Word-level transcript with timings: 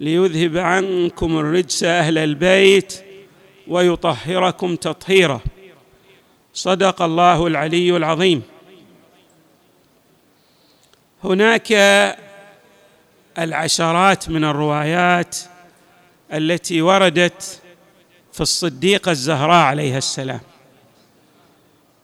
ليذهب 0.00 0.56
عنكم 0.56 1.38
الرجس 1.38 1.84
أهل 1.84 2.18
البيت 2.18 3.04
ويطهركم 3.68 4.76
تطهيرا. 4.76 5.40
صدق 6.54 7.02
الله 7.02 7.46
العلي 7.46 7.96
العظيم. 7.96 8.42
هناك 11.24 11.72
العشرات 13.38 14.28
من 14.30 14.44
الروايات 14.44 15.36
التي 16.32 16.82
وردت 16.82 17.60
في 18.32 18.40
الصديقه 18.40 19.10
الزهراء 19.10 19.64
عليها 19.64 19.98
السلام. 19.98 20.40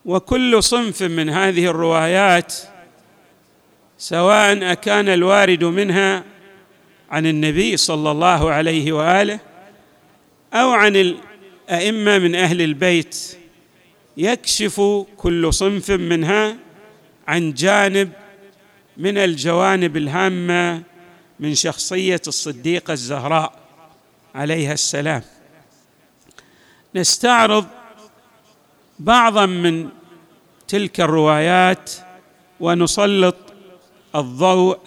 وكل 0.05 0.63
صنف 0.63 1.03
من 1.03 1.31
هذه 1.31 1.67
الروايات 1.67 2.55
سواء 3.99 4.73
أكان 4.73 5.09
الوارد 5.09 5.65
منها 5.65 6.25
عن 7.15 7.27
النبي 7.27 7.77
صلى 7.77 8.11
الله 8.11 8.51
عليه 8.51 8.93
وآله 8.93 9.41
أو 10.55 10.71
عن 10.71 10.97
الأئمة 10.97 12.19
من 12.19 12.35
أهل 12.35 12.63
البيت 12.63 13.39
يكشف 14.17 14.81
كل 15.17 15.55
صنف 15.55 15.91
منها 15.91 16.57
عن 17.29 17.53
جانب 17.53 18.13
من 18.97 19.19
الجوانب 19.19 19.97
الهامة 19.97 20.83
من 21.41 21.55
شخصية 21.55 22.21
الصديقة 22.27 22.93
الزهراء 22.93 23.53
عليها 24.35 24.73
السلام. 24.73 25.23
نستعرض 26.95 27.67
بعضا 28.99 29.47
من 29.47 29.89
تلك 30.69 31.01
الروايات 31.01 31.91
ونسلط 32.61 33.37
الضوء 34.15 34.79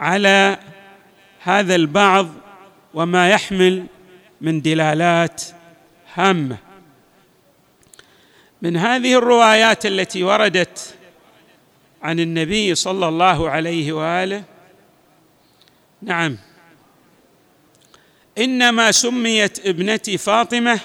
على 0.00 0.58
هذا 1.44 1.74
البعض 1.74 2.28
وما 2.94 3.30
يحمل 3.30 3.86
من 4.40 4.62
دلالات 4.62 5.42
هامة. 6.14 6.56
من 8.62 8.76
هذه 8.76 9.18
الروايات 9.18 9.86
التي 9.86 10.22
وردت 10.22 10.94
عن 12.02 12.20
النبي 12.20 12.74
صلى 12.74 13.08
الله 13.08 13.50
عليه 13.50 13.92
وآله 13.92 14.44
نعم 16.02 16.38
إنما 18.38 18.92
سميت 18.92 19.66
ابنتي 19.66 20.18
فاطمة 20.18 20.80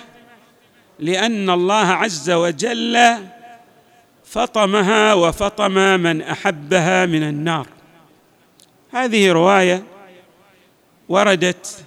لأن 0.99 1.49
الله 1.49 1.85
عز 1.85 2.30
وجل 2.31 3.17
فطمها 4.25 5.13
وفطم 5.13 5.99
من 5.99 6.21
أحبها 6.21 7.05
من 7.05 7.23
النار. 7.23 7.67
هذه 8.91 9.31
رواية 9.31 9.83
وردت 11.09 11.85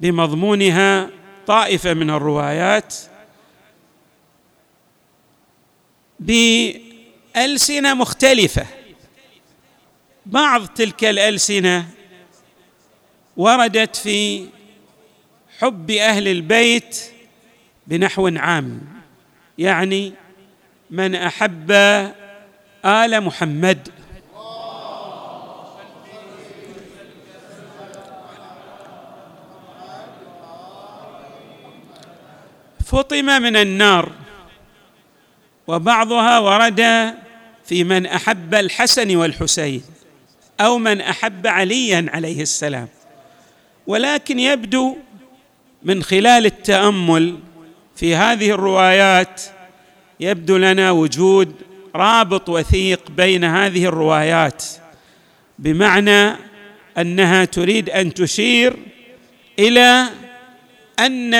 بمضمونها 0.00 1.10
طائفة 1.46 1.94
من 1.94 2.10
الروايات 2.10 2.94
بألسنة 6.20 7.94
مختلفة. 7.94 8.66
بعض 10.26 10.66
تلك 10.66 11.04
الألسنة 11.04 11.88
وردت 13.36 13.96
في 13.96 14.48
حب 15.58 15.90
أهل 15.90 16.28
البيت 16.28 17.00
بنحو 17.86 18.28
عام 18.28 18.80
يعني 19.58 20.12
من 20.90 21.14
أحب 21.14 21.70
آل 22.84 23.20
محمد. 23.20 23.88
فطم 32.86 33.24
من 33.42 33.56
النار 33.56 34.12
وبعضها 35.66 36.38
ورد 36.38 37.14
في 37.64 37.84
من 37.84 38.06
أحب 38.06 38.54
الحسن 38.54 39.16
والحسين 39.16 39.82
أو 40.60 40.78
من 40.78 41.00
أحب 41.00 41.46
عليا 41.46 42.06
عليه 42.14 42.42
السلام. 42.42 42.88
ولكن 43.86 44.38
يبدو 44.38 44.96
من 45.82 46.02
خلال 46.02 46.46
التأمل 46.46 47.38
في 47.96 48.14
هذه 48.14 48.50
الروايات 48.50 49.42
يبدو 50.20 50.56
لنا 50.56 50.90
وجود 50.90 51.54
رابط 51.94 52.48
وثيق 52.48 53.10
بين 53.10 53.44
هذه 53.44 53.84
الروايات 53.86 54.64
بمعنى 55.58 56.36
أنها 56.98 57.44
تريد 57.44 57.90
أن 57.90 58.14
تشير 58.14 58.76
إلى 59.58 60.06
أن 60.98 61.34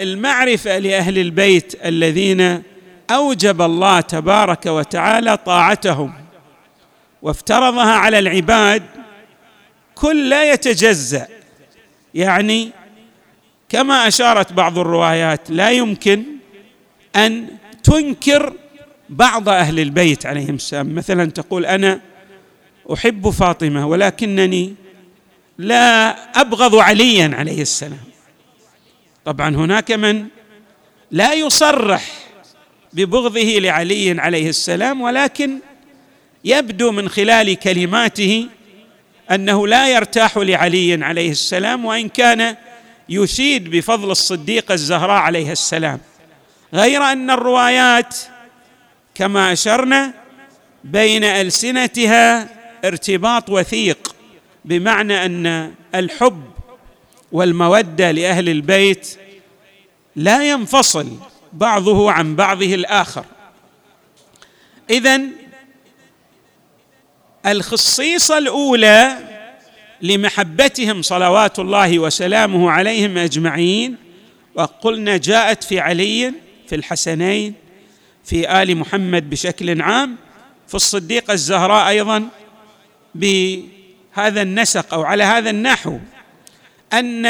المعرفة 0.00 0.78
لأهل 0.78 1.18
البيت 1.18 1.86
الذين 1.86 2.62
أوجب 3.10 3.62
الله 3.62 4.00
تبارك 4.00 4.66
وتعالى 4.66 5.36
طاعتهم 5.36 6.12
وافترضها 7.22 7.92
على 7.92 8.18
العباد 8.18 8.82
كل 9.94 10.28
لا 10.28 10.52
يتجزأ. 10.52 11.28
يعني 12.14 12.70
كما 13.68 14.08
أشارت 14.08 14.52
بعض 14.52 14.78
الروايات 14.78 15.50
لا 15.50 15.70
يمكن 15.70 16.22
أن 17.16 17.46
تنكر 17.82 18.52
بعض 19.08 19.48
أهل 19.48 19.80
البيت 19.80 20.26
عليهم 20.26 20.54
السلام. 20.54 20.94
مثلا 20.94 21.30
تقول 21.30 21.66
أنا 21.66 22.00
أحب 22.94 23.30
فاطمة 23.30 23.86
ولكنني 23.86 24.74
لا 25.58 26.10
أبغض 26.40 26.74
عليا 26.74 27.30
عليه 27.34 27.62
السلام. 27.62 28.09
طبعا 29.24 29.56
هناك 29.56 29.92
من 29.92 30.26
لا 31.10 31.32
يصرح 31.32 32.04
ببغضه 32.92 33.58
لعلي 33.58 34.20
عليه 34.20 34.48
السلام 34.48 35.00
ولكن 35.00 35.58
يبدو 36.44 36.92
من 36.92 37.08
خلال 37.08 37.54
كلماته 37.54 38.46
أنه 39.30 39.66
لا 39.66 39.88
يرتاح 39.88 40.36
لعلي 40.36 41.04
عليه 41.04 41.30
السلام 41.30 41.84
وإن 41.84 42.08
كان 42.08 42.56
يشيد 43.08 43.70
بفضل 43.70 44.10
الصديقه 44.10 44.74
الزهراء 44.74 45.20
عليها 45.20 45.52
السلام. 45.52 46.00
غير 46.74 47.02
أن 47.02 47.30
الروايات 47.30 48.16
كما 49.14 49.52
أشرنا 49.52 50.14
بين 50.84 51.24
ألسنتها 51.24 52.48
ارتباط 52.84 53.50
وثيق 53.50 54.14
بمعنى 54.64 55.26
أن 55.26 55.74
الحب 55.94 56.49
والمودة 57.32 58.10
لأهل 58.10 58.48
البيت 58.48 59.18
لا 60.16 60.50
ينفصل 60.50 61.08
بعضه 61.52 62.12
عن 62.12 62.36
بعضه 62.36 62.74
الآخر. 62.74 63.24
اذا 64.90 65.20
الخصيصة 67.46 68.38
الأولى 68.38 69.18
لمحبتهم 70.02 71.02
صلوات 71.02 71.58
الله 71.58 71.98
وسلامه 71.98 72.70
عليهم 72.70 73.18
أجمعين 73.18 73.96
وقلنا 74.54 75.16
جاءت 75.16 75.64
في 75.64 75.80
علي 75.80 76.32
في 76.68 76.74
الحسنين 76.74 77.54
في 78.24 78.62
آل 78.62 78.76
محمد 78.76 79.30
بشكل 79.30 79.82
عام 79.82 80.16
في 80.68 80.74
الصديقه 80.74 81.32
الزهراء 81.32 81.88
أيضا 81.88 82.28
بهذا 83.14 84.42
النسق 84.42 84.94
أو 84.94 85.02
على 85.02 85.24
هذا 85.24 85.50
النحو. 85.50 85.98
أن 86.92 87.26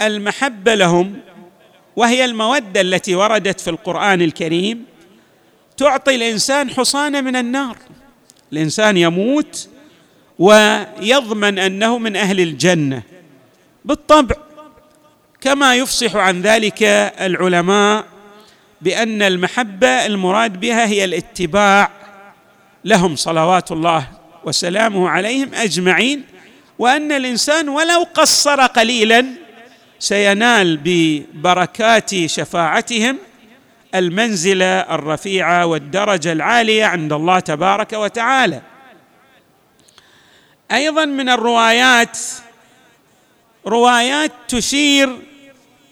المحبة 0.00 0.74
لهم 0.74 1.20
وهي 1.96 2.24
المودة 2.24 2.80
التي 2.80 3.14
وردت 3.14 3.60
في 3.60 3.70
القرآن 3.70 4.22
الكريم 4.22 4.84
تعطي 5.76 6.14
الإنسان 6.14 6.70
حصانه 6.70 7.20
من 7.20 7.36
النار. 7.36 7.76
الإنسان 8.52 8.96
يموت 8.96 9.68
ويضمن 10.38 11.58
أنه 11.58 11.98
من 11.98 12.16
أهل 12.16 12.40
الجنة 12.40 13.02
بالطبع 13.84 14.36
كما 15.40 15.74
يفصح 15.74 16.16
عن 16.16 16.42
ذلك 16.42 16.82
العلماء 17.20 18.04
بأن 18.80 19.22
المحبة 19.22 19.88
المراد 20.06 20.60
بها 20.60 20.86
هي 20.86 21.04
الاتباع 21.04 21.90
لهم 22.84 23.16
صلوات 23.16 23.72
الله 23.72 24.08
وسلامه 24.44 25.08
عليهم 25.08 25.54
أجمعين 25.54 26.24
وأن 26.78 27.12
الإنسان 27.12 27.68
ولو 27.68 28.06
قصر 28.14 28.66
قليلا 28.66 29.26
سينال 29.98 30.80
ببركات 30.84 32.26
شفاعتهم 32.26 33.18
المنزله 33.94 34.80
الرفيعه 34.80 35.66
والدرجة 35.66 36.32
العالية 36.32 36.84
عند 36.84 37.12
الله 37.12 37.40
تبارك 37.40 37.92
وتعالى. 37.92 38.62
أيضا 40.72 41.04
من 41.04 41.28
الروايات 41.28 42.18
روايات 43.66 44.32
تشير 44.48 45.16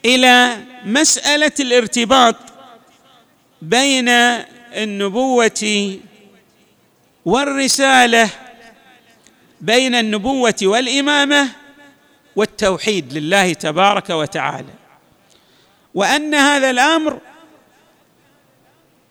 إلى 0.05 0.57
مسألة 0.85 1.53
الارتباط 1.61 2.37
بين 3.63 4.09
النبوة 4.73 5.99
والرسالة 7.25 8.31
بين 9.61 9.95
النبوة 9.95 10.55
والإمامة 10.63 11.49
والتوحيد 12.37 13.13
لله 13.13 13.53
تبارك 13.53 14.11
وتعالى. 14.11 14.73
وأن 15.95 16.35
هذا 16.35 16.71
الأمر 16.71 17.21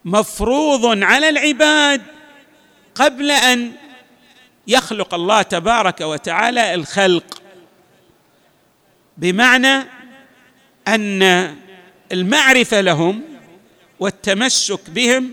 مفروض 0.05 1.03
على 1.03 1.29
العباد 1.29 2.01
قبل 2.95 3.31
أن 3.31 3.71
يخلق 4.67 5.13
الله 5.13 5.41
تبارك 5.41 6.01
وتعالى 6.01 6.73
الخلق. 6.73 7.41
بمعنى 9.17 9.83
أن 10.87 11.55
المعرفة 12.11 12.81
لهم 12.81 13.21
والتمسك 13.99 14.89
بهم 14.89 15.31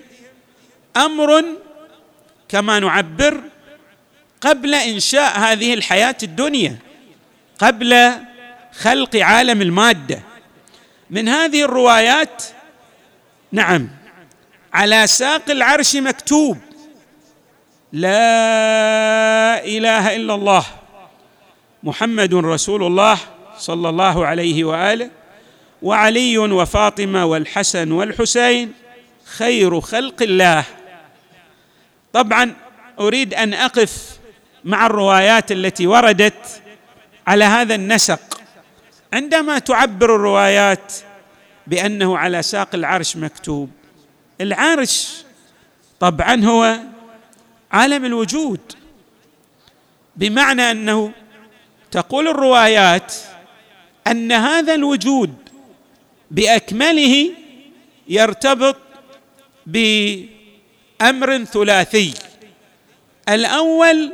أمر 0.97 1.45
كما 2.49 2.79
نعبر 2.79 3.43
قبل 4.43 4.75
إنشاء 4.75 5.39
هذه 5.39 5.75
الحياة 5.75 6.17
الدنيا 6.23 6.77
قبل 7.59 8.13
خلق 8.73 9.17
عالم 9.17 9.63
المادة. 9.63 10.23
من 11.11 11.29
هذه 11.29 11.65
الروايات 11.65 12.43
نعم 13.53 13.89
على 14.73 15.07
ساق 15.07 15.51
العرش 15.51 15.97
مكتوب 15.97 16.59
لا 17.93 19.65
إله 19.65 20.17
إلا 20.17 20.35
الله 20.35 20.65
محمد 21.83 22.35
رسول 22.35 22.83
الله 22.83 23.19
صلى 23.59 23.89
الله 23.89 24.27
عليه 24.27 24.65
وآله 24.65 25.11
وعلي 25.83 26.39
وفاطمة 26.39 27.25
والحسن 27.25 27.93
والحسين 27.93 28.73
خير 29.25 29.81
خلق 29.81 30.23
الله. 30.23 30.65
طبعا 32.13 32.55
أريد 33.01 33.35
أن 33.35 33.55
أقف 33.55 34.22
مع 34.65 34.87
الروايات 34.87 35.53
التي 35.53 35.87
وردت 35.87 36.63
على 37.27 37.45
هذا 37.45 37.75
النسق. 37.75 38.41
عندما 39.13 39.59
تعبر 39.59 40.17
الروايات 40.17 40.93
بأنه 41.67 42.19
على 42.19 42.43
ساق 42.43 42.75
العرش 42.75 43.17
مكتوب 43.17 43.71
العرش 44.41 45.25
طبعا 46.01 46.45
هو 46.45 46.79
عالم 47.73 48.05
الوجود 48.05 48.61
بمعنى 50.17 50.71
أنه 50.71 51.13
تقول 51.91 52.29
الروايات 52.29 53.15
أن 54.07 54.33
هذا 54.33 54.75
الوجود 54.75 55.35
بأكمله 56.31 57.31
يرتبط 58.09 58.77
بأمر 59.67 61.45
ثلاثي. 61.45 62.15
الأول 63.29 64.13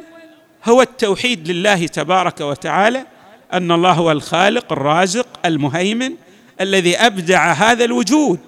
هو 0.64 0.82
التوحيد 0.82 1.50
لله 1.50 1.87
تبارك 1.87 2.40
وتعالى 2.40 3.06
أن 3.52 3.72
الله 3.72 3.93
هو 3.93 4.12
الخالق 4.12 4.72
الرازق 4.72 5.26
المهيمن 5.44 6.12
الذي 6.60 6.96
أبدع 6.96 7.52
هذا 7.52 7.84
الوجود. 7.84 8.40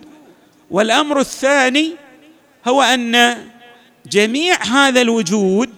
والأمر 0.70 1.20
الثاني 1.20 1.92
هو 2.68 2.82
أن 2.82 3.36
جميع 4.06 4.62
هذا 4.64 5.00
الوجود 5.00 5.70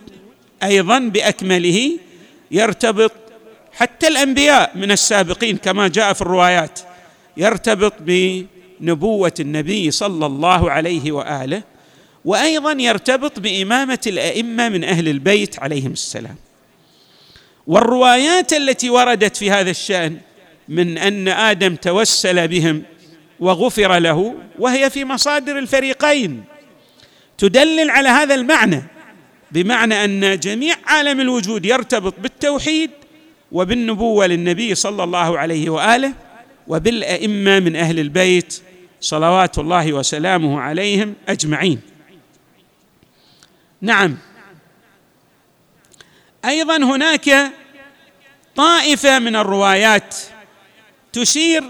أيضا 0.62 0.99
بأكمله 0.99 1.99
يرتبط 2.50 3.12
حتى 3.73 4.08
الأنبياء 4.08 4.73
من 4.75 4.90
السابقين 4.93 5.56
كما 5.56 5.88
جاء 5.88 6.12
في 6.12 6.23
الروايات 6.23 6.81
يرتبط 7.37 7.93
بنبوة 8.00 9.32
النبي 9.40 9.90
صلى 9.90 10.26
الله 10.26 10.70
عليه 10.70 11.12
وآله. 11.12 11.62
وأيضا 12.24 12.72
يرتبط 12.72 13.40
بإمامة 13.40 13.98
الأئمة 14.06 14.69
من 14.69 14.84
أهل 14.84 15.08
البيت 15.08 15.58
عليهم 15.58 15.92
السلام. 15.92 16.36
والروايات 17.66 18.52
التي 18.52 18.90
وردت 18.90 19.36
في 19.36 19.50
هذا 19.50 19.70
الشأن 19.70 20.16
من 20.69 20.98
أن 20.98 21.28
آدم 21.28 21.74
توسل 21.74 22.48
بهم 22.48 22.82
وغفر 23.40 23.98
له 23.98 24.34
وهي 24.58 24.90
في 24.90 25.04
مصادر 25.04 25.58
الفريقين 25.58 26.44
تدلل 27.38 27.90
على 27.90 28.08
هذا 28.08 28.34
المعنى 28.34 28.82
بمعنى 29.52 30.04
أن 30.04 30.38
جميع 30.38 30.74
عالم 30.86 31.20
الوجود 31.20 31.66
يرتبط 31.66 32.14
بالتوحيد 32.20 32.90
وبالنبوة 33.52 34.26
للنبي 34.26 34.74
صلى 34.74 35.04
الله 35.04 35.38
عليه 35.38 35.70
وآله 35.70 36.12
وبالأئمة 36.69 37.58
من 37.58 37.76
أهل 37.76 37.98
البيت 38.00 38.62
صلوات 39.00 39.58
الله 39.58 39.92
وسلامه 39.92 40.60
عليهم 40.60 41.14
أجمعين. 41.28 41.80
نعم. 43.82 44.19
أيضا 46.44 46.76
هناك 46.76 47.52
طائفة 48.56 49.19
من 49.19 49.37
الروايات 49.37 50.17
تشير 51.12 51.64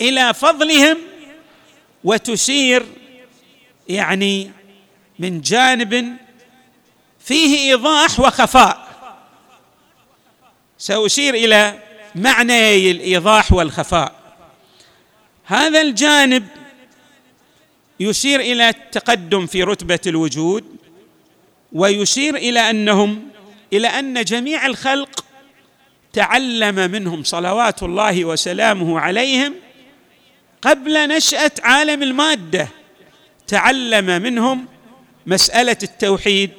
إلى 0.00 0.34
فضلهم 0.34 0.98
وتشير 2.04 2.86
يعني 3.88 4.50
من 5.18 5.40
جانب 5.40 6.16
فيه 7.20 7.58
إيضاح 7.58 8.20
وخفاء. 8.20 8.86
سأشير 10.78 11.34
إلى 11.34 11.78
معنى 12.14 12.90
الإيضاح 12.90 13.52
والخفاء. 13.52 14.14
هذا 15.44 15.80
الجانب 15.80 16.48
يشير 18.00 18.40
إلى 18.40 18.68
التقدم 18.68 19.46
في 19.46 19.62
رتبة 19.62 20.00
الوجود 20.06 20.76
ويشير 21.76 22.36
إلى 22.36 22.70
أنهم 22.70 23.22
إلى 23.72 23.88
أن 23.88 24.24
جميع 24.24 24.66
الخلق 24.66 25.24
تعلم 26.12 26.90
منهم 26.90 27.24
صلوات 27.24 27.82
الله 27.82 28.24
وسلامه 28.24 29.00
عليهم 29.00 29.54
قبل 30.62 31.08
نشأة 31.08 31.50
عالم 31.62 32.02
المادة 32.02 32.68
تعلم 33.46 34.22
منهم 34.22 34.66
مسألة 35.26 35.76
التوحيد 35.82 36.50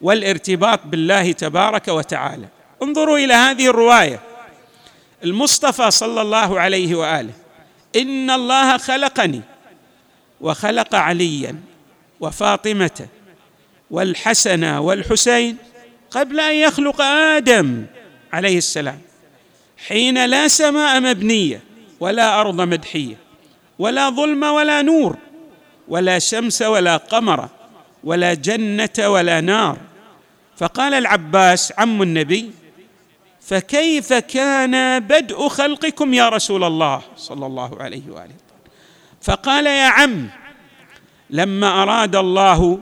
والارتباط 0.00 0.80
بالله 0.84 1.32
تبارك 1.32 1.88
وتعالى. 1.88 2.48
انظروا 2.82 3.18
إلى 3.18 3.34
هذه 3.34 3.66
الرواية. 3.66 4.20
المصطفى 5.24 5.90
صلى 5.90 6.20
الله 6.20 6.60
عليه 6.60 6.94
وآله 6.94 7.32
إن 7.96 8.30
الله 8.30 8.76
خلقني 8.76 9.40
وخلق 10.40 10.94
عليا 10.94 11.56
وفاطمة 12.20 13.06
والحسن 13.90 14.64
والحسين 14.64 15.56
قبل 16.10 16.40
أن 16.40 16.54
يخلق 16.54 17.00
آدم 17.00 17.86
عليه 18.32 18.58
السلام 18.58 19.00
حين 19.88 20.24
لا 20.24 20.48
سماء 20.48 21.00
مبنية 21.00 21.62
ولا 22.00 22.40
أرض 22.40 22.60
مدحية 22.60 23.16
ولا 23.78 24.10
ظلم 24.10 24.42
ولا 24.42 24.82
نور 24.82 25.16
ولا 25.88 26.18
شمس 26.18 26.62
ولا 26.62 26.96
قمر 26.96 27.48
ولا 28.04 28.34
جنة 28.34 28.90
ولا 28.98 29.40
نار. 29.40 29.76
فقال 30.56 30.94
العباس 30.94 31.72
عم 31.78 32.02
النبي 32.02 32.50
فكيف 33.40 34.12
كان 34.12 35.00
بدء 35.00 35.48
خلقكم 35.48 36.14
يا 36.14 36.28
رسول 36.28 36.64
الله؟ 36.64 37.02
صلى 37.16 37.46
الله 37.46 37.82
عليه 37.82 38.02
وآله. 38.10 38.34
فقال 39.22 39.66
يا 39.66 39.86
عم 39.86 40.28
لما 41.30 41.82
أراد 41.82 42.16
الله 42.16 42.80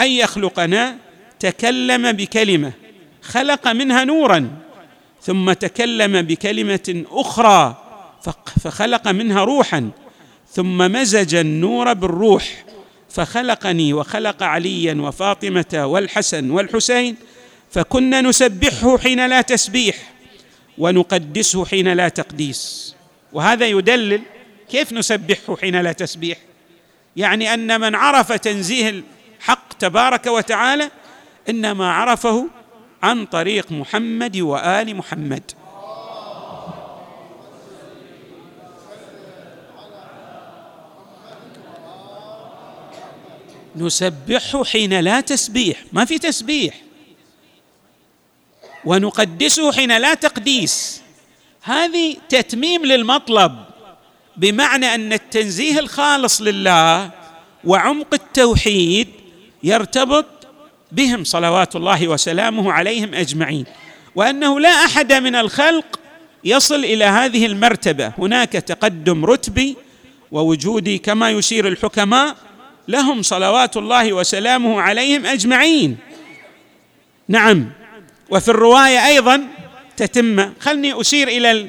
أن 0.00 0.10
يخلقنا 0.10 0.96
تكلم 1.40 2.12
بكلمة 2.12 2.72
خلق 3.22 3.68
منها 3.68 4.04
نورا 4.04 4.50
ثم 5.22 5.52
تكلم 5.52 6.22
بكلمة 6.22 7.04
أخرى 7.10 7.76
فخلق 8.64 9.08
منها 9.08 9.44
روحا 9.44 9.90
ثم 10.52 10.78
مزج 10.78 11.34
النور 11.34 11.92
بالروح 11.92 12.64
فخلقني 13.10 13.92
وخلق 13.92 14.42
عليا 14.42 14.94
وفاطمة 14.94 15.82
والحسن 15.86 16.50
والحسين 16.50 17.16
فكنا 17.70 18.20
نسبحه 18.20 18.98
حين 18.98 19.26
لا 19.26 19.40
تسبيح 19.40 19.96
ونقدسه 20.78 21.64
حين 21.64 21.88
لا 21.92 22.08
تقديس. 22.08 22.94
وهذا 23.32 23.66
يدلل 23.66 24.20
كيف 24.70 24.92
نسبحه 24.92 25.56
حين 25.56 25.80
لا 25.80 25.92
تسبيح؟ 25.92 26.38
يعني 27.16 27.54
أن 27.54 27.80
من 27.80 27.94
عرف 27.94 28.32
تنزيه 28.32 29.02
الحق 29.42 29.72
تبارك 29.72 30.26
وتعالى 30.26 30.90
انما 31.48 31.92
عرفه 31.92 32.46
عن 33.02 33.26
طريق 33.26 33.72
محمد 33.72 34.36
وآل 34.36 34.96
محمد. 34.96 35.52
نسبحه 43.76 44.64
حين 44.64 45.00
لا 45.00 45.20
تسبيح. 45.20 45.84
ما 45.92 46.04
في 46.04 46.18
تسبيح. 46.18 46.74
ونقدسه 48.84 49.72
حين 49.72 49.96
لا 49.96 50.14
تقديس. 50.14 51.02
هذه 51.62 52.16
تتميم 52.28 52.84
للمطلب 52.84 53.64
بمعنى 54.36 54.94
أن 54.94 55.12
التنزيه 55.12 55.78
الخالص 55.78 56.40
لله 56.40 57.10
وعمق 57.64 58.14
التوحيد 58.14 59.21
يرتبط 59.64 60.26
بهم 60.92 61.24
صلوات 61.24 61.76
الله 61.76 62.08
وسلامه 62.08 62.72
عليهم 62.72 63.14
أجمعين 63.14 63.64
وأنه 64.14 64.60
لا 64.60 64.68
أحد 64.68 65.12
من 65.12 65.36
الخلق 65.36 66.00
يصل 66.44 66.84
إلى 66.84 67.04
هذه 67.04 67.46
المرتبة. 67.46 68.12
هناك 68.18 68.52
تقدم 68.52 69.24
رتبي 69.24 69.76
ووجودي 70.32 70.98
كما 70.98 71.30
يشير 71.30 71.68
الحكماء 71.68 72.36
لهم 72.88 73.22
صلوات 73.22 73.76
الله 73.76 74.12
وسلامه 74.12 74.80
عليهم 74.80 75.26
أجمعين. 75.26 75.98
نعم 77.28 77.70
وفي 78.30 78.48
الرواية 78.48 79.06
أيضا 79.06 79.48
تتم 79.96 80.52
خلني 80.60 81.00
أشير 81.00 81.28
إلى 81.28 81.68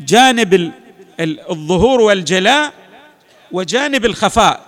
الجانب 0.00 0.72
الظهور 1.20 2.00
والجلاء 2.00 2.72
وجانب 3.52 4.04
الخفاء. 4.04 4.63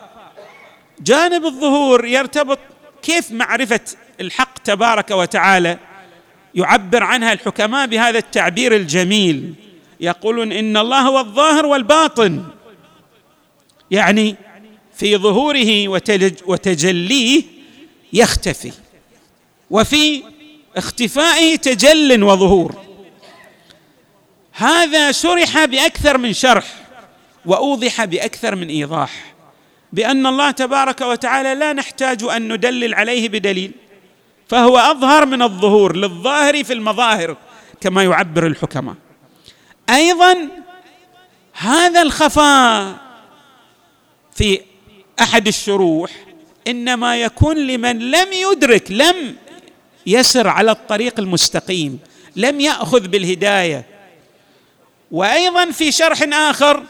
جانب 1.00 1.46
الظهور 1.46 2.06
يرتبط 2.06 2.58
كيف 3.02 3.32
معرفة 3.32 3.80
الحق 4.20 4.58
تبارك 4.58 5.10
وتعالى 5.10 5.78
يعبر 6.54 7.02
عنها 7.02 7.32
الحكماء 7.32 7.86
بهذا 7.86 8.18
التعبير 8.18 8.76
الجميل. 8.76 9.54
يقولون 10.00 10.52
إن 10.52 10.76
الله 10.76 11.00
هو 11.00 11.18
الظاهر 11.18 11.66
والباطن. 11.66 12.44
يعني 13.90 14.36
في 14.94 15.16
ظهوره 15.16 15.88
وتجليه 16.46 17.42
يختفي 18.12 18.72
وفي 19.70 20.22
اختفائه 20.76 21.56
تجل 21.56 22.22
وظهور. 22.22 22.74
هذا 24.52 25.12
شرح 25.12 25.64
بأكثر 25.64 26.18
من 26.18 26.32
شرح 26.32 26.66
وأوضح 27.46 28.04
بأكثر 28.04 28.54
من 28.54 28.68
إيضاح. 28.68 29.35
بأن 29.92 30.26
الله 30.26 30.50
تبارك 30.50 31.00
وتعالى 31.00 31.54
لا 31.54 31.72
نحتاج 31.72 32.24
أن 32.24 32.52
ندلل 32.52 32.94
عليه 32.94 33.28
بدليل 33.28 33.72
فهو 34.48 34.78
أظهر 34.78 35.26
من 35.26 35.42
الظهور 35.42 35.96
للظاهر 35.96 36.64
في 36.64 36.72
المظاهر 36.72 37.36
كما 37.80 38.02
يعبر 38.02 38.46
الحكماء. 38.46 38.94
أيضا 39.90 40.48
هذا 41.52 42.02
الخفاء 42.02 42.96
في 44.34 44.60
أحد 45.20 45.46
الشروح 45.46 46.10
إنما 46.68 47.16
يكون 47.16 47.56
لمن 47.56 47.98
لم 48.10 48.32
يدرك 48.32 48.90
لم 48.90 49.36
يسر 50.06 50.48
على 50.48 50.70
الطريق 50.70 51.20
المستقيم 51.20 51.98
لم 52.36 52.60
يأخذ 52.60 53.08
بالهداية. 53.08 53.86
وأيضا 55.10 55.70
في 55.70 55.92
شرح 55.92 56.22
آخر 56.32 56.82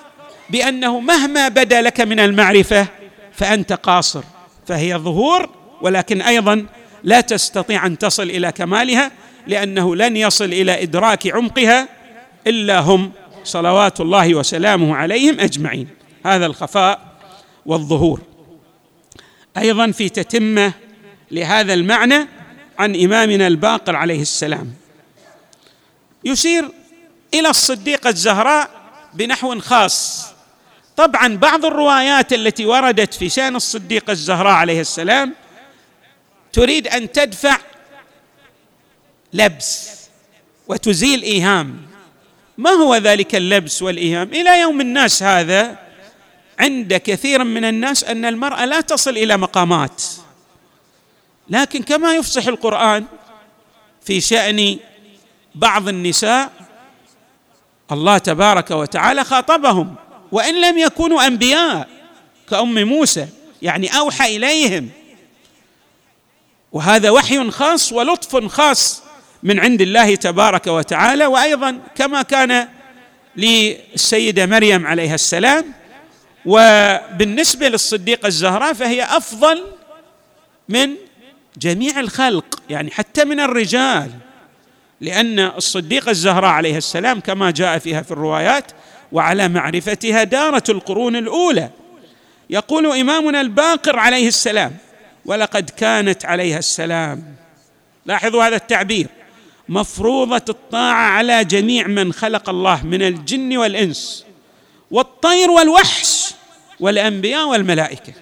بأنه 0.50 1.00
مهما 1.00 1.48
بدا 1.48 1.82
لك 1.82 2.00
من 2.00 2.20
المعرفة 2.20 2.86
فأنت 3.32 3.72
قاصر 3.72 4.22
فهي 4.66 4.96
ظهور 4.96 5.50
ولكن 5.80 6.22
أيضا 6.22 6.66
لا 7.02 7.20
تستطيع 7.20 7.86
أن 7.86 7.98
تصل 7.98 8.22
إلى 8.22 8.52
كمالها 8.52 9.10
لأنه 9.46 9.96
لن 9.96 10.16
يصل 10.16 10.44
إلى 10.44 10.82
إدراك 10.82 11.26
عمقها 11.26 11.88
إلا 12.46 12.80
هم 12.80 13.12
صلوات 13.44 14.00
الله 14.00 14.34
وسلامه 14.34 14.96
عليهم 14.96 15.40
أجمعين. 15.40 15.88
هذا 16.26 16.46
الخفاء 16.46 17.00
والظهور. 17.66 18.20
أيضا 19.56 19.90
في 19.90 20.08
تتمة 20.08 20.72
لهذا 21.30 21.74
المعنى 21.74 22.28
عن 22.78 22.96
إمامنا 22.96 23.46
الباقر 23.46 23.96
عليه 23.96 24.22
السلام. 24.22 24.72
يشير 26.24 26.68
إلى 27.34 27.48
الصديقة 27.48 28.10
الزهراء 28.10 28.70
بنحو 29.14 29.58
خاص. 29.60 30.26
طبعا 30.96 31.36
بعض 31.36 31.64
الروايات 31.64 32.32
التي 32.32 32.66
وردت 32.66 33.14
في 33.14 33.28
شأن 33.28 33.56
الصديقه 33.56 34.10
الزهراء 34.10 34.52
عليه 34.52 34.80
السلام 34.80 35.34
تريد 36.52 36.88
أن 36.88 37.12
تدفع 37.12 37.56
لبس 39.32 39.90
وتزيل 40.68 41.22
إيهام. 41.22 41.86
ما 42.58 42.70
هو 42.70 42.96
ذلك 42.96 43.34
اللبس 43.34 43.82
والإيهام؟ 43.82 44.28
إلى 44.28 44.60
يوم 44.60 44.80
الناس 44.80 45.22
هذا 45.22 45.78
عند 46.58 46.94
كثير 46.94 47.44
من 47.44 47.64
الناس 47.64 48.04
أن 48.04 48.24
المرأة 48.24 48.64
لا 48.64 48.80
تصل 48.80 49.10
إلى 49.10 49.36
مقامات. 49.36 50.02
لكن 51.48 51.82
كما 51.82 52.14
يفصح 52.14 52.46
القرآن 52.46 53.04
في 54.02 54.20
شأن 54.20 54.78
بعض 55.54 55.88
النساء 55.88 56.52
الله 57.92 58.18
تبارك 58.18 58.70
وتعالى 58.70 59.24
خاطبهم. 59.24 59.94
وإن 60.32 60.60
لم 60.60 60.78
يكونوا 60.78 61.26
أنبياء 61.26 61.88
كأم 62.50 62.82
موسى 62.82 63.26
يعني 63.62 63.98
أوحى 63.98 64.36
إليهم. 64.36 64.88
وهذا 66.72 67.10
وحي 67.10 67.50
خاص 67.50 67.92
ولطف 67.92 68.46
خاص 68.46 69.02
من 69.42 69.60
عند 69.60 69.80
الله 69.80 70.14
تبارك 70.14 70.66
وتعالى. 70.66 71.26
وأيضا 71.26 71.78
كما 71.94 72.22
كان 72.22 72.68
للسيدة 73.36 74.46
مريم 74.46 74.86
عليها 74.86 75.14
السلام 75.14 75.64
وبالنسبة 76.46 77.68
للصديقة 77.68 78.26
الزهراء 78.26 78.72
فهي 78.72 79.04
أفضل 79.04 79.64
من 80.68 80.94
جميع 81.58 82.00
الخلق 82.00 82.62
يعني 82.70 82.90
حتى 82.90 83.24
من 83.24 83.40
الرجال. 83.40 84.10
لأن 85.00 85.38
الصديقة 85.38 86.10
الزهراء 86.10 86.50
عليها 86.50 86.78
السلام 86.78 87.20
كما 87.20 87.50
جاء 87.50 87.78
فيها 87.78 88.02
في 88.02 88.10
الروايات 88.10 88.72
وعلى 89.12 89.48
معرفتها 89.48 90.24
دارت 90.24 90.70
القرون 90.70 91.16
الأولى. 91.16 91.70
يقول 92.50 92.86
إمامنا 92.86 93.40
الباقر 93.40 93.98
عليه 93.98 94.28
السلام 94.28 94.76
ولقد 95.24 95.70
كانت 95.70 96.24
عليها 96.24 96.58
السلام. 96.58 97.36
لاحظوا 98.06 98.44
هذا 98.44 98.56
التعبير. 98.56 99.06
مفروضة 99.68 100.44
الطاعة 100.48 101.10
على 101.10 101.44
جميع 101.44 101.86
من 101.86 102.12
خلق 102.12 102.48
الله 102.48 102.86
من 102.86 103.02
الجن 103.02 103.56
والإنس 103.56 104.24
والطير 104.90 105.50
والوحش 105.50 106.34
والأنبياء 106.80 107.48
والملائكة. 107.48 108.12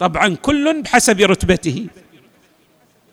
طبعا 0.00 0.36
كل 0.42 0.82
بحسب 0.82 1.20
رتبته 1.20 1.86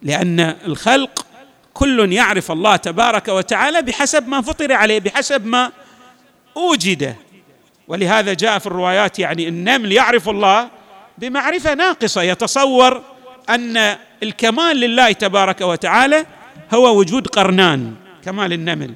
لأن 0.02 0.40
الخلق 0.40 1.26
كل 1.74 2.14
يعرف 2.14 2.52
الله 2.52 2.76
تبارك 2.76 3.28
وتعالى 3.28 3.82
بحسب 3.82 4.28
ما 4.28 4.42
فطر 4.42 4.74
عليه 4.74 5.00
بحسب 5.00 5.46
ما 5.46 5.72
أوجد. 6.58 7.16
ولهذا 7.88 8.34
جاء 8.34 8.60
في 8.60 8.68
الروايات 8.68 9.20
يعني 9.20 9.48
النمل 9.48 9.92
يعرف 9.92 10.30
الله 10.30 10.70
بمعرفة 11.18 11.74
ناقصة. 11.74 12.22
يتصور 12.22 13.04
أن 13.50 13.98
الكمال 14.24 14.78
لله 14.78 15.12
تبارك 15.12 15.62
وتعالى 15.62 16.26
هو 16.74 17.00
وجود 17.00 17.28
قرنان 17.28 17.96
كمال 18.26 18.54
النمل. 18.54 18.94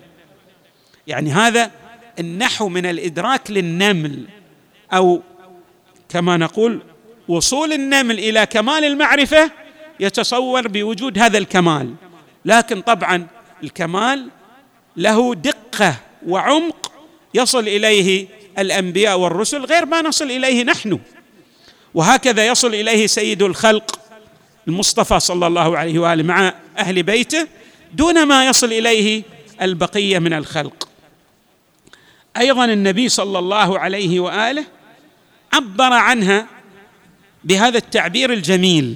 يعني 1.08 1.32
هذا 1.32 1.72
النحو 2.20 2.70
من 2.70 2.86
الإدراك 2.86 3.52
للنمل 3.52 4.28
أو 4.94 5.22
كما 6.10 6.38
نقول 6.38 6.82
وصول 7.28 7.74
النمل 7.74 8.20
إلى 8.20 8.46
كمال 8.46 8.86
المعرفة 8.86 9.52
يتصور 10.00 10.68
بوجود 10.68 11.20
هذا 11.20 11.38
الكمال. 11.38 11.94
لكن 12.46 12.82
طبعا 12.82 13.28
الكمال 13.64 14.28
له 14.98 15.36
دقة 15.36 15.96
وعمق 16.28 16.93
يصل 17.34 17.68
إليه 17.68 18.28
الأنبياء 18.60 19.20
والرسل 19.20 19.66
غير 19.66 19.86
ما 19.86 20.02
نصل 20.02 20.32
إليه 20.32 20.64
نحن. 20.64 21.00
وهكذا 21.94 22.48
يصل 22.48 22.76
إليه 22.76 23.08
سيد 23.08 23.42
الخلق 23.42 24.00
المصطفى 24.68 25.20
صلى 25.20 25.48
الله 25.48 25.78
عليه 25.78 26.00
وآله 26.00 26.24
مع 26.24 26.54
أهل 26.78 27.04
بيته 27.04 27.48
دون 27.94 28.24
ما 28.24 28.46
يصل 28.46 28.74
إليه 28.74 29.24
البقية 29.62 30.20
من 30.20 30.34
الخلق. 30.34 30.90
أيضا 32.38 32.66
النبي 32.66 33.10
صلى 33.10 33.40
الله 33.40 33.80
عليه 33.80 34.20
وآله 34.20 34.66
عبر 35.54 35.94
عنها 35.94 36.48
بهذا 37.44 37.78
التعبير 37.78 38.34
الجميل 38.34 38.96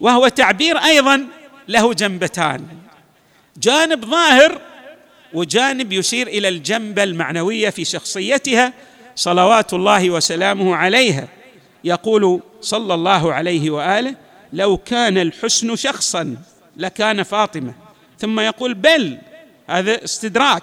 وهو 0.00 0.28
تعبير 0.28 0.78
أيضا 0.78 1.26
له 1.68 1.94
جنبتان. 1.94 2.66
جانب 3.56 4.04
ظاهر 4.04 4.60
وجانب 5.34 5.92
يشير 5.92 6.26
إلى 6.26 6.48
الجنبة 6.48 7.02
المعنوية 7.02 7.70
في 7.70 7.84
شخصيتها 7.84 8.72
صلوات 9.16 9.74
الله 9.74 10.10
وسلامه 10.10 10.76
عليها. 10.76 11.28
يقول 11.84 12.40
صلى 12.60 12.94
الله 12.94 13.32
عليه 13.32 13.70
وآله 13.70 14.14
لو 14.52 14.76
كان 14.76 15.18
الحسن 15.18 15.76
شخصا 15.76 16.36
لكان 16.76 17.22
فاطمة. 17.22 17.74
ثم 18.18 18.40
يقول 18.40 18.74
بل. 18.74 19.18
هذا 19.66 20.04
استدراك. 20.04 20.62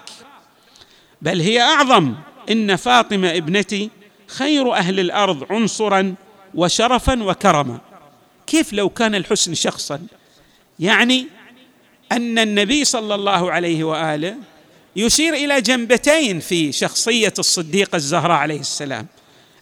بل 1.22 1.40
هي 1.40 1.60
أعظم. 1.60 2.14
إن 2.50 2.76
فاطمة 2.76 3.30
ابنتي 3.30 3.90
خير 4.26 4.74
أهل 4.74 5.00
الأرض 5.00 5.52
عنصرا 5.52 6.14
وشرفا 6.54 7.22
وكرما. 7.22 7.78
كيف 8.46 8.72
لو 8.72 8.88
كان 8.88 9.14
الحسن 9.14 9.54
شخصا؟ 9.54 10.00
يعني 10.78 11.26
أن 12.12 12.38
النبي 12.38 12.84
صلى 12.84 13.14
الله 13.14 13.52
عليه 13.52 13.84
وآله 13.84 14.36
يشير 14.96 15.34
إلى 15.34 15.60
جنبتين 15.60 16.40
في 16.40 16.72
شخصية 16.72 17.32
الصديقه 17.38 17.96
الزهراء 17.96 18.36
عليه 18.36 18.60
السلام. 18.60 19.06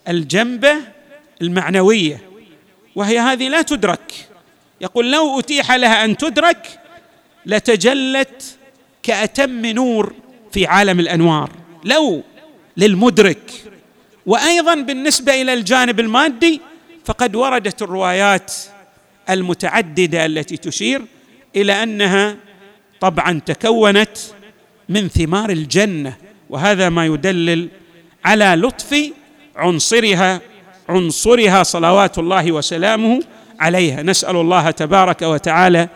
الجنبة 0.09 0.75
المعنوية 1.43 2.23
وهي 2.97 3.19
هذه 3.19 3.49
لا 3.49 3.63
تدرك. 3.63 4.29
يقول 4.81 5.13
لو 5.13 5.41
أتيح 5.41 5.73
لها 5.73 6.05
أن 6.05 6.17
تدرك 6.17 6.81
لتجلت 7.47 8.59
كأتم 9.03 9.67
نور 9.67 10.15
في 10.53 10.67
عالم 10.67 11.01
الأنوار. 11.01 11.51
لو 11.85 12.23
للمدرك. 12.77 13.51
وأيضا 14.27 14.75
بالنسبة 14.75 15.43
إلى 15.43 15.55
الجانب 15.55 16.01
المادي 16.01 16.61
فقد 17.05 17.37
وردت 17.37 17.83
الروايات 17.83 18.55
المتعددة 19.31 20.27
التي 20.27 20.57
تشير 20.57 21.03
إلى 21.57 21.83
أنها 21.83 22.37
طبعا 23.01 23.41
تكونت 23.47 24.19
من 24.90 25.09
ثمار 25.09 25.50
الجنة 25.50 26.16
وهذا 26.50 26.88
ما 26.88 27.06
يدلل 27.06 27.68
على 28.25 28.44
لطف 28.44 28.97
عنصرها 29.56 30.40
عنصرها 30.88 31.62
صلوات 31.62 32.18
الله 32.18 32.52
وسلامه 32.52 33.20
عليها. 33.61 34.02
نسأل 34.02 34.37
الله 34.37 34.70
تبارك 34.70 35.23
وتعالى 35.23 35.88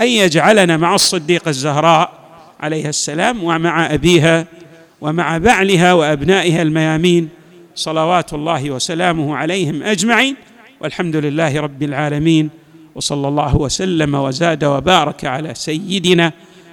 أن 0.00 0.06
يجعلنا 0.06 0.76
مع 0.76 0.94
الصديقه 0.94 1.48
الزهراء 1.48 2.12
عليها 2.60 2.88
السلام 2.88 3.44
ومع 3.44 3.94
أبيها 3.94 4.46
ومع 5.00 5.38
بعلها 5.38 5.92
وأبنائها 5.92 6.62
الميامين 6.62 7.28
صلوات 7.74 8.32
الله 8.32 8.70
وسلامه 8.70 9.36
عليهم 9.36 9.82
أجمعين. 9.82 10.36
والحمد 10.80 11.16
لله 11.16 11.60
رب 11.60 11.82
العالمين 11.82 12.50
وصلى 12.94 13.28
الله 13.28 13.56
وسلم 13.56 14.14
وزاد 14.14 14.64
وبارك 14.64 15.24
على 15.24 15.54
سيدنا 15.54 16.32